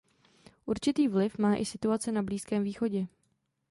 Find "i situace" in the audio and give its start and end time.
1.55-2.11